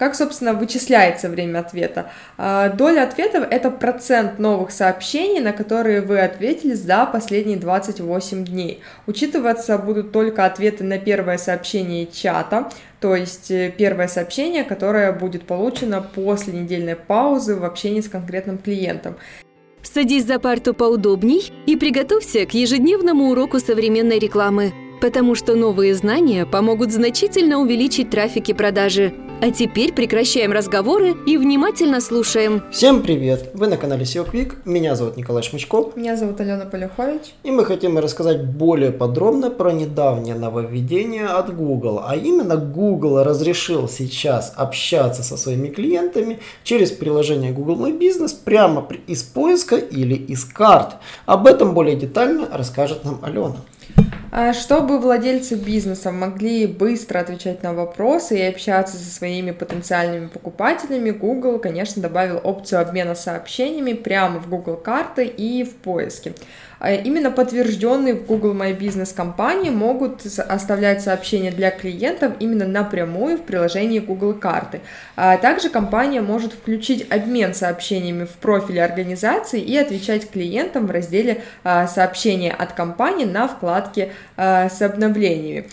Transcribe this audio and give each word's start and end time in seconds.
Как, 0.00 0.14
собственно, 0.14 0.54
вычисляется 0.54 1.28
время 1.28 1.58
ответа? 1.58 2.10
А, 2.38 2.70
доля 2.70 3.02
ответов— 3.02 3.46
это 3.50 3.70
процент 3.70 4.38
новых 4.38 4.70
сообщений, 4.70 5.40
на 5.40 5.52
которые 5.52 6.00
вы 6.00 6.20
ответили 6.20 6.72
за 6.72 7.04
последние 7.04 7.58
28 7.58 8.46
дней. 8.46 8.80
Учитываться 9.06 9.76
будут 9.76 10.10
только 10.10 10.46
ответы 10.46 10.84
на 10.84 10.96
первое 10.96 11.36
сообщение 11.36 12.06
чата, 12.06 12.70
то 12.98 13.14
есть 13.14 13.50
э, 13.50 13.74
первое 13.76 14.08
сообщение, 14.08 14.64
которое 14.64 15.12
будет 15.12 15.42
получено 15.42 16.00
после 16.00 16.54
недельной 16.54 16.96
паузы 16.96 17.56
в 17.56 17.64
общении 17.66 18.00
с 18.00 18.08
конкретным 18.08 18.56
клиентом. 18.56 19.16
Садись 19.82 20.24
за 20.24 20.38
парту 20.38 20.72
поудобней 20.72 21.52
и 21.66 21.76
приготовься 21.76 22.46
к 22.46 22.54
ежедневному 22.54 23.28
уроку 23.28 23.58
современной 23.58 24.18
рекламы, 24.18 24.72
потому 25.02 25.34
что 25.34 25.56
новые 25.56 25.94
знания 25.94 26.46
помогут 26.46 26.90
значительно 26.90 27.58
увеличить 27.58 28.08
трафик 28.08 28.48
и 28.48 28.54
продажи– 28.54 29.12
а 29.40 29.50
теперь 29.50 29.92
прекращаем 29.92 30.52
разговоры 30.52 31.14
и 31.26 31.36
внимательно 31.38 32.00
слушаем. 32.00 32.62
Всем 32.70 33.02
привет! 33.02 33.50
Вы 33.54 33.68
на 33.68 33.76
канале 33.76 34.04
SEO 34.04 34.30
Quick. 34.30 34.56
Меня 34.64 34.94
зовут 34.94 35.16
Николай 35.16 35.42
Шмычков. 35.42 35.96
Меня 35.96 36.16
зовут 36.16 36.40
Алена 36.40 36.66
Полюхович. 36.66 37.34
И 37.42 37.50
мы 37.50 37.64
хотим 37.64 37.98
рассказать 37.98 38.44
более 38.44 38.92
подробно 38.92 39.50
про 39.50 39.72
недавнее 39.72 40.34
нововведение 40.34 41.26
от 41.26 41.56
Google. 41.56 42.02
А 42.06 42.16
именно 42.16 42.56
Google 42.56 43.22
разрешил 43.24 43.88
сейчас 43.88 44.52
общаться 44.56 45.22
со 45.22 45.36
своими 45.38 45.68
клиентами 45.68 46.40
через 46.62 46.90
приложение 46.90 47.52
Google 47.52 47.76
My 47.76 47.98
Business 47.98 48.36
прямо 48.44 48.86
из 49.06 49.22
поиска 49.22 49.76
или 49.76 50.14
из 50.14 50.44
карт. 50.44 50.96
Об 51.24 51.46
этом 51.46 51.72
более 51.72 51.96
детально 51.96 52.46
расскажет 52.52 53.04
нам 53.04 53.20
Алена. 53.22 53.56
А 54.32 54.52
чтобы 54.52 55.00
владельцы 55.00 55.56
бизнеса 55.56 56.12
могли 56.12 56.68
быстро 56.68 57.18
отвечать 57.18 57.64
на 57.64 57.72
вопросы 57.72 58.38
и 58.38 58.42
общаться 58.42 58.96
со 58.96 59.10
своими 59.10 59.50
потенциальными 59.50 60.28
покупателями, 60.28 61.10
Google, 61.10 61.58
конечно, 61.58 62.00
добавил 62.00 62.40
опцию 62.44 62.80
обмена 62.80 63.16
сообщениями 63.16 63.92
прямо 63.92 64.38
в 64.38 64.48
Google 64.48 64.76
карты 64.76 65.26
и 65.26 65.64
в 65.64 65.74
поиске. 65.74 66.34
А 66.82 66.92
именно 66.92 67.30
подтвержденные 67.30 68.14
в 68.14 68.24
Google 68.24 68.54
My 68.54 68.74
Business 68.74 69.14
компании 69.14 69.68
могут 69.68 70.24
оставлять 70.24 71.02
сообщения 71.02 71.50
для 71.50 71.70
клиентов 71.70 72.32
именно 72.40 72.66
напрямую 72.66 73.36
в 73.36 73.42
приложении 73.42 73.98
Google 73.98 74.32
карты. 74.32 74.80
А 75.14 75.36
также 75.36 75.68
компания 75.68 76.22
может 76.22 76.54
включить 76.54 77.06
обмен 77.10 77.52
сообщениями 77.52 78.24
в 78.24 78.32
профиле 78.36 78.82
организации 78.82 79.60
и 79.60 79.76
отвечать 79.76 80.30
клиентам 80.30 80.86
в 80.86 80.90
разделе 80.90 81.42
сообщения 81.62 82.52
от 82.52 82.72
компании 82.72 83.26
на 83.26 83.46
вкладке 83.80 84.12
с 84.36 84.82
обновлениями. 84.82 85.66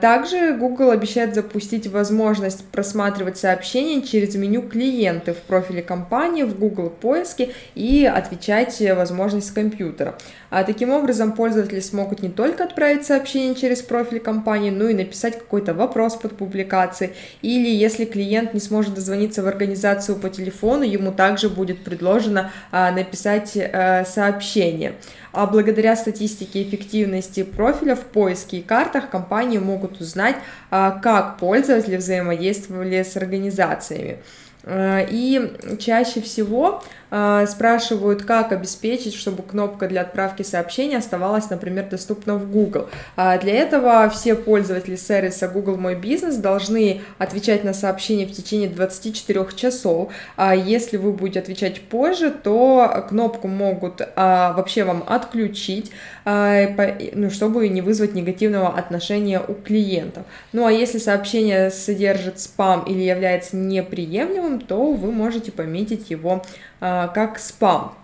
Также 0.00 0.54
Google 0.54 0.90
обещает 0.90 1.34
запустить 1.34 1.86
возможность 1.86 2.64
просматривать 2.66 3.38
сообщения 3.38 4.02
через 4.02 4.34
меню 4.36 4.62
клиенты 4.62 5.32
в 5.32 5.38
профиле 5.38 5.82
компании 5.82 6.44
в 6.44 6.58
Google 6.58 6.90
поиске 6.90 7.50
и 7.74 8.04
отвечать 8.04 8.80
возможность 8.96 9.48
с 9.48 9.50
компьютера. 9.50 10.16
А 10.50 10.62
таким 10.62 10.90
образом 10.90 11.32
пользователи 11.32 11.80
смогут 11.80 12.22
не 12.22 12.28
только 12.28 12.62
отправить 12.64 13.04
сообщение 13.04 13.56
через 13.56 13.82
профиль 13.82 14.20
компании, 14.20 14.70
но 14.70 14.88
и 14.88 14.94
написать 14.94 15.36
какой-то 15.36 15.74
вопрос 15.74 16.14
под 16.14 16.36
публикацией. 16.36 17.12
Или 17.42 17.68
если 17.68 18.04
клиент 18.04 18.54
не 18.54 18.60
сможет 18.60 18.94
дозвониться 18.94 19.42
в 19.42 19.48
организацию 19.48 20.16
по 20.16 20.28
телефону, 20.28 20.82
ему 20.82 21.10
также 21.10 21.48
будет 21.48 21.82
предложено 21.82 22.52
а, 22.70 22.92
написать 22.92 23.58
сообщение. 24.06 24.94
А 25.32 25.46
благодаря 25.46 25.96
статистике 25.96 26.62
эффективности 26.62 27.33
профиля 27.42 27.96
в 27.96 28.04
поиске 28.04 28.58
и 28.58 28.62
картах 28.62 29.10
компании 29.10 29.58
могут 29.58 30.00
узнать, 30.00 30.36
а, 30.70 30.92
как 30.92 31.38
пользователи 31.38 31.96
взаимодействовали 31.96 33.02
с 33.02 33.16
организациями. 33.16 34.18
А, 34.66 35.04
и 35.08 35.52
чаще 35.78 36.20
всего 36.20 36.82
э, 37.10 37.46
спрашивают, 37.46 38.22
как 38.22 38.52
обеспечить, 38.52 39.14
чтобы 39.14 39.42
кнопка 39.42 39.88
для 39.88 40.00
отправки 40.02 40.42
сообщений 40.42 40.96
оставалась, 40.96 41.50
например, 41.50 41.88
доступна 41.90 42.36
в 42.36 42.50
Google. 42.50 42.88
А 43.16 43.36
для 43.38 43.54
этого 43.54 44.08
все 44.08 44.34
пользователи 44.34 44.96
сервиса 44.96 45.48
Google 45.48 45.76
Мой 45.76 45.94
Бизнес 45.94 46.36
должны 46.36 47.02
отвечать 47.18 47.64
на 47.64 47.74
сообщения 47.74 48.26
в 48.26 48.32
течение 48.32 48.68
24 48.68 49.46
часов. 49.54 50.10
А 50.36 50.54
если 50.54 50.96
вы 50.96 51.12
будете 51.12 51.40
отвечать 51.40 51.82
позже, 51.82 52.30
то 52.30 53.04
кнопку 53.08 53.48
могут 53.48 54.00
вообще 54.16 54.84
вам 54.84 55.04
отключить, 55.06 55.90
ну, 56.24 57.30
чтобы 57.30 57.68
не 57.68 57.80
вызвать 57.80 58.14
негативного 58.14 58.68
отношения 58.68 59.40
у 59.46 59.54
клиентов. 59.54 60.24
Ну 60.52 60.66
а 60.66 60.72
если 60.72 60.98
сообщение 60.98 61.70
содержит 61.70 62.40
спам 62.40 62.84
или 62.84 63.02
является 63.02 63.56
неприемлемым, 63.56 64.53
то 64.58 64.92
вы 64.92 65.12
можете 65.12 65.52
пометить 65.52 66.10
его 66.10 66.42
а, 66.80 67.08
как 67.08 67.38
спам 67.38 67.94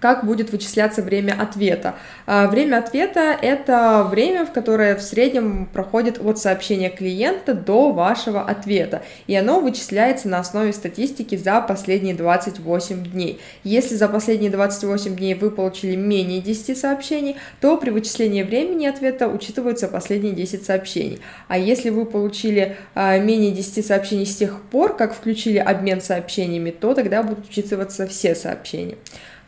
как 0.00 0.24
будет 0.24 0.50
вычисляться 0.52 1.02
время 1.02 1.36
ответа. 1.40 1.94
А, 2.26 2.46
время 2.46 2.78
ответа— 2.78 3.36
это 3.42 4.06
время, 4.08 4.44
в 4.46 4.52
которое 4.52 4.96
в 4.96 5.02
среднем 5.02 5.66
проходит 5.72 6.18
от 6.24 6.38
сообщения 6.38 6.90
клиента 6.90 7.54
до 7.54 7.92
вашего 7.92 8.42
ответа, 8.42 9.02
и 9.26 9.34
оно 9.34 9.60
вычисляется 9.60 10.28
на 10.28 10.38
основе 10.38 10.72
статистики 10.72 11.36
за 11.36 11.60
последние 11.60 12.14
28 12.14 13.04
дней. 13.04 13.40
Если 13.62 13.94
за 13.94 14.08
последние 14.08 14.50
28 14.50 15.16
дней 15.16 15.34
вы 15.34 15.50
получили 15.50 15.96
менее 15.96 16.40
10 16.40 16.76
сообщений, 16.76 17.36
то 17.60 17.76
при 17.76 17.90
вычислении 17.90 18.42
времени 18.42 18.86
ответа 18.86 19.28
учитываются 19.28 19.88
последние 19.88 20.34
10 20.34 20.64
сообщений. 20.64 21.20
А 21.48 21.58
если 21.58 21.90
вы 21.90 22.04
получили 22.04 22.76
а, 22.94 23.18
менее 23.18 23.52
10 23.52 23.86
сообщений 23.86 24.26
с 24.26 24.36
тех 24.36 24.60
пор, 24.70 24.96
как 24.96 25.14
включили 25.14 25.58
обмен 25.58 26.00
сообщениями, 26.00 26.70
то 26.70 26.94
тогда 26.94 27.22
будут 27.22 27.48
учитываться 27.48 28.06
все 28.06 28.34
сообщения. 28.34 28.96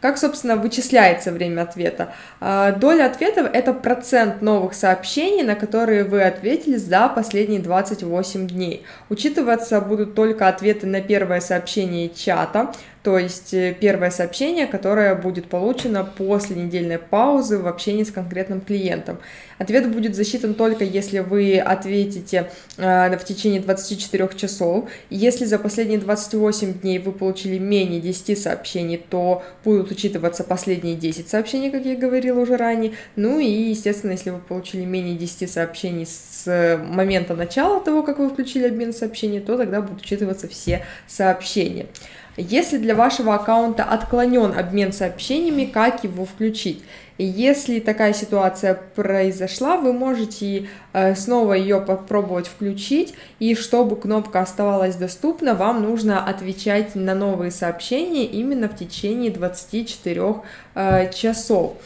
Как, 0.00 0.18
собственно, 0.18 0.56
вычисляется 0.56 1.32
время 1.32 1.62
ответа? 1.62 2.12
А, 2.40 2.72
доля 2.72 3.06
ответов— 3.06 3.48
это 3.52 3.72
процент 3.72 4.42
новых 4.42 4.74
сообщений, 4.74 5.42
на 5.42 5.54
которые 5.54 6.04
вы 6.04 6.22
ответили 6.22 6.76
за 6.76 7.08
последние 7.08 7.60
28 7.60 8.46
дней. 8.46 8.84
Учитываться 9.08 9.80
будут 9.80 10.14
только 10.14 10.48
ответы 10.48 10.86
на 10.86 11.00
первое 11.00 11.40
сообщение 11.40 12.10
чата, 12.10 12.72
то 13.06 13.20
есть 13.20 13.54
э, 13.54 13.72
первое 13.72 14.10
сообщение, 14.10 14.66
которое 14.66 15.14
будет 15.14 15.46
получено 15.46 16.02
после 16.02 16.56
недельной 16.56 16.98
паузы 16.98 17.56
в 17.56 17.68
общении 17.68 18.02
с 18.02 18.10
конкретным 18.10 18.60
клиентом. 18.60 19.20
Ответ 19.58 19.88
будет 19.92 20.16
засчитан 20.16 20.54
только 20.54 20.82
если 20.82 21.20
вы 21.20 21.60
ответите 21.60 22.50
э, 22.76 23.16
в 23.16 23.24
течение 23.24 23.60
24 23.60 24.30
часов. 24.36 24.90
Если 25.08 25.44
за 25.44 25.60
последние 25.60 26.00
28 26.00 26.80
дней 26.80 26.98
вы 26.98 27.12
получили 27.12 27.58
менее 27.58 28.00
10 28.00 28.36
сообщений, 28.42 28.96
то 28.96 29.44
будут 29.64 29.92
учитываться 29.92 30.42
последние 30.42 30.96
10 30.96 31.28
сообщений, 31.28 31.70
как 31.70 31.84
я 31.84 31.94
говорила 31.94 32.40
уже 32.40 32.56
ранее. 32.56 32.94
Ну 33.14 33.38
и, 33.38 33.46
естественно, 33.70 34.10
если 34.10 34.30
вы 34.30 34.40
получили 34.40 34.84
менее 34.84 35.14
10 35.14 35.48
сообщений 35.48 36.06
с 36.06 36.76
момента 36.88 37.36
начала 37.36 37.80
того, 37.80 38.02
как 38.02 38.18
вы 38.18 38.30
включили 38.30 38.66
обмен 38.66 38.92
сообщений, 38.92 39.38
то 39.38 39.56
тогда 39.56 39.80
будут 39.80 40.02
учитываться 40.02 40.48
все 40.48 40.84
сообщения. 41.06 41.86
Если 42.36 42.76
для 42.76 42.94
вашего 42.94 43.34
аккаунта 43.34 43.82
отклонен 43.84 44.56
обмен 44.56 44.92
сообщениями, 44.92 45.64
как 45.64 46.04
его 46.04 46.26
включить? 46.26 46.82
Если 47.18 47.80
такая 47.80 48.12
ситуация 48.12 48.74
произошла, 48.94 49.78
вы 49.78 49.94
можете 49.94 50.68
э, 50.92 51.14
снова 51.14 51.54
ее 51.54 51.80
попробовать 51.80 52.46
включить, 52.46 53.14
и 53.38 53.54
чтобы 53.54 53.96
кнопка 53.96 54.40
оставалась 54.40 54.96
доступна, 54.96 55.54
вам 55.54 55.82
нужно 55.82 56.22
отвечать 56.22 56.94
на 56.94 57.14
новые 57.14 57.50
сообщения 57.50 58.26
именно 58.26 58.68
в 58.68 58.76
течение 58.76 59.30
24 59.30 60.22
э, 60.74 61.12
часов. 61.12 61.76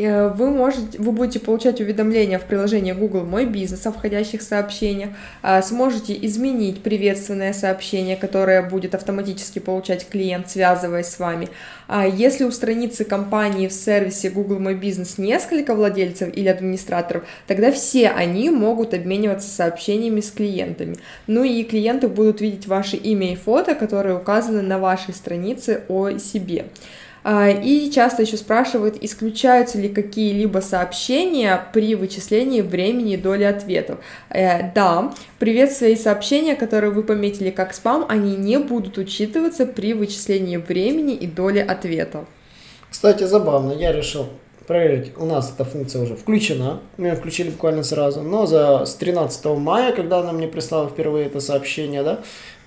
Э, 0.00 0.28
вы 0.28 0.50
можете, 0.50 0.98
вы 0.98 1.12
будете 1.12 1.40
получать 1.40 1.80
уведомления 1.80 2.38
в 2.38 2.44
приложении 2.44 2.92
Google 2.92 3.24
Мой 3.24 3.44
Бизнес 3.44 3.86
о 3.86 3.92
входящих 3.92 4.40
сообщениях, 4.40 5.10
а, 5.42 5.60
сможете 5.60 6.16
изменить 6.26 6.82
приветственное 6.82 7.52
сообщение, 7.52 8.16
которое 8.16 8.62
будет 8.62 8.94
автоматически 8.94 9.58
получать 9.58 10.08
клиент, 10.08 10.48
связываясь 10.48 11.06
с 11.06 11.18
вами. 11.18 11.48
А 11.86 12.06
если 12.06 12.44
у 12.44 12.50
страницы 12.50 13.04
компании 13.04 13.68
в 13.68 13.72
сервисе 13.72 14.30
Google 14.30 14.58
Мой 14.58 14.74
Бизнес 14.74 15.18
несколько 15.18 15.74
владельцев 15.74 16.34
или 16.34 16.48
администраторов, 16.48 17.24
тогда 17.46 17.70
все 17.70 18.08
они 18.08 18.48
могут 18.50 18.94
обмениваться 18.94 19.48
сообщениями 19.48 20.20
с 20.20 20.30
клиентами. 20.30 20.96
Ну 21.26 21.44
и 21.44 21.62
клиенты 21.64 22.08
будут 22.08 22.40
видеть 22.40 22.66
ваше 22.66 22.96
имя 22.96 23.32
и 23.32 23.36
фото, 23.36 23.74
которые 23.74 24.16
указаны 24.16 24.62
на 24.62 24.78
вашей 24.78 25.12
странице 25.12 25.82
о 25.88 26.16
себе. 26.18 26.66
А, 27.22 27.48
и 27.50 27.90
часто 27.90 28.22
еще 28.22 28.36
спрашивают, 28.36 28.96
исключаются 29.00 29.78
ли 29.78 29.88
какие-либо 29.88 30.60
сообщения 30.60 31.60
при 31.72 31.94
вычислении 31.94 32.62
времени 32.62 33.16
доли 33.16 33.44
ответов. 33.44 33.98
Э, 34.30 34.72
да, 34.72 35.12
приветствия 35.38 35.92
и 35.92 35.96
сообщения, 35.96 36.56
которые 36.56 36.90
вы 36.90 37.02
пометили 37.02 37.50
как 37.50 37.74
спам, 37.74 38.06
они 38.08 38.36
не 38.36 38.58
будут 38.58 38.96
учитываться 38.98 39.66
при 39.66 39.92
вычислении 39.92 40.56
времени 40.56 41.14
и 41.14 41.26
доли 41.26 41.58
ответов. 41.58 42.24
Кстати, 42.90 43.24
забавно, 43.24 43.72
я 43.72 43.92
решил 43.92 44.26
проверить, 44.66 45.12
у 45.16 45.26
нас 45.26 45.52
эта 45.52 45.64
функция 45.64 46.00
уже 46.02 46.14
включена, 46.14 46.78
мы 46.96 47.08
ее 47.08 47.16
включили 47.16 47.50
буквально 47.50 47.82
сразу, 47.82 48.22
но 48.22 48.46
за, 48.46 48.84
с 48.86 48.94
13 48.94 49.44
мая, 49.46 49.90
когда 49.90 50.20
она 50.20 50.32
мне 50.32 50.46
прислала 50.46 50.88
впервые 50.88 51.26
это 51.26 51.40
сообщение, 51.40 52.04
да, 52.04 52.20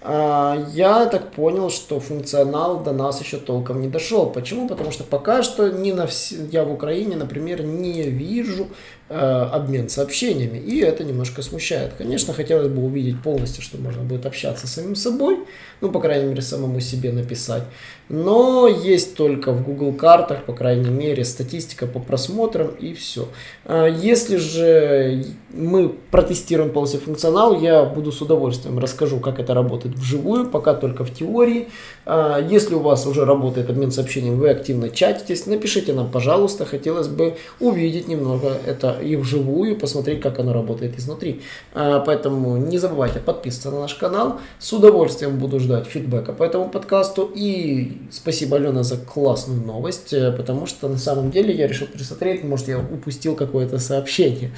я 0.05 1.05
так 1.05 1.31
понял, 1.31 1.69
что 1.69 1.99
функционал 1.99 2.83
до 2.83 2.91
нас 2.91 3.21
еще 3.21 3.37
толком 3.37 3.81
не 3.81 3.87
дошел. 3.87 4.25
Почему? 4.29 4.67
Потому 4.67 4.91
что 4.91 5.03
пока 5.03 5.43
что 5.43 5.69
не 5.69 5.93
на 5.93 6.07
вс... 6.07 6.33
я 6.51 6.65
в 6.65 6.73
Украине, 6.73 7.15
например, 7.15 7.63
не 7.63 8.03
вижу 8.03 8.67
э, 9.07 9.15
обмен 9.15 9.87
сообщениями, 9.87 10.57
и 10.57 10.79
это 10.79 11.05
немножко 11.05 11.41
смущает. 11.41 11.93
Конечно, 11.97 12.33
хотелось 12.33 12.67
бы 12.67 12.83
увидеть 12.83 13.21
полностью, 13.21 13.63
что 13.63 13.77
можно 13.77 14.03
будет 14.03 14.25
общаться 14.25 14.67
с 14.67 14.73
самим 14.73 14.95
собой, 14.95 15.39
ну, 15.79 15.89
по 15.89 16.01
крайней 16.01 16.27
мере, 16.27 16.41
самому 16.41 16.81
себе 16.81 17.13
написать. 17.13 17.63
Но 18.09 18.67
есть 18.67 19.15
только 19.15 19.53
в 19.53 19.63
Google 19.63 19.93
картах, 19.93 20.43
по 20.43 20.53
крайней 20.53 20.89
мере, 20.89 21.23
статистика 21.23 21.87
по 21.87 21.99
просмотрам 21.99 22.67
и 22.67 22.93
все. 22.93 23.29
А 23.63 23.87
если 23.87 24.35
же 24.35 25.23
мы 25.53 25.89
протестируем 25.89 26.71
полностью 26.71 26.99
функционал, 26.99 27.59
я 27.59 27.83
буду 27.83 28.11
с 28.11 28.21
удовольствием 28.21 28.79
расскажу, 28.79 29.19
как 29.19 29.39
это 29.39 29.53
работает 29.53 29.92
вживую, 29.95 30.49
пока 30.49 30.73
только 30.73 31.03
в 31.03 31.13
теории. 31.13 31.69
А 32.05 32.39
если 32.39 32.75
у 32.75 32.79
вас 32.79 33.05
уже 33.05 33.25
работает 33.25 33.69
обмен 33.69 33.91
сообщениями, 33.91 34.35
вы 34.35 34.49
активно 34.49 34.89
чатитесь, 34.89 35.45
напишите 35.45 35.93
нам, 35.93 36.11
пожалуйста, 36.11 36.65
хотелось 36.65 37.07
бы 37.07 37.35
увидеть 37.59 38.07
немного 38.07 38.57
это 38.65 38.99
и 39.01 39.15
вживую, 39.15 39.77
посмотреть, 39.77 40.21
как 40.21 40.39
оно 40.39 40.53
работает 40.53 40.97
изнутри. 40.97 41.41
А, 41.73 41.99
поэтому 42.01 42.57
не 42.57 42.77
забывайте 42.77 43.19
подписываться 43.19 43.71
на 43.71 43.81
наш 43.81 43.93
канал, 43.95 44.39
с 44.59 44.73
удовольствием 44.73 45.37
буду 45.39 45.59
ждать 45.59 45.85
фидбэка 45.85 46.33
по 46.33 46.43
этому 46.43 46.69
подкасту 46.69 47.31
и 47.33 48.01
спасибо, 48.11 48.57
Алена, 48.57 48.83
за 48.83 48.97
классную 48.97 49.61
новость, 49.61 50.13
э, 50.13 50.31
потому 50.31 50.65
что 50.65 50.87
на 50.89 50.97
самом 50.97 51.31
деле 51.31 51.53
я 51.53 51.67
решил 51.67 51.87
присмотреть, 51.87 52.43
может, 52.43 52.67
я 52.67 52.79
упустил 52.79 53.35
какое-то 53.35 53.79
сообщение. 53.79 54.51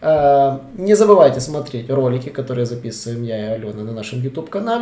Э, 0.00 0.58
не 0.76 0.94
забывайте 0.94 1.40
смотреть 1.40 1.90
ролики, 1.90 2.28
которые 2.28 2.66
записываем 2.66 3.22
я 3.24 3.38
и 3.38 3.54
Алена 3.54 3.82
на 3.82 3.92
нашем 3.92 4.20
YouTube-канале, 4.20 4.81